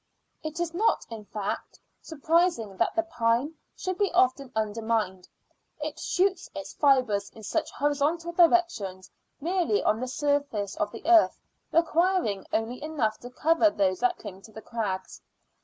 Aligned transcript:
It 0.41 0.59
is 0.59 0.73
not, 0.73 1.05
in 1.11 1.25
fact, 1.25 1.79
surprising 2.01 2.75
that 2.77 2.95
the 2.95 3.03
pine 3.03 3.53
should 3.77 3.99
be 3.99 4.11
often 4.13 4.51
undermined; 4.55 5.29
it 5.79 5.99
shoots 5.99 6.49
its 6.55 6.73
fibres 6.73 7.29
in 7.35 7.43
such 7.43 7.69
a 7.69 7.75
horizontal 7.75 8.31
direction, 8.31 9.03
merely 9.39 9.83
on 9.83 9.99
the 9.99 10.07
surface 10.07 10.75
of 10.77 10.91
the 10.91 11.05
earth, 11.05 11.37
requiring 11.71 12.47
only 12.51 12.81
enough 12.81 13.19
to 13.19 13.29
cover 13.29 13.69
those 13.69 13.99
that 13.99 14.17
cling 14.17 14.41
to 14.41 14.51
the 14.51 14.63
crags. 14.63 15.21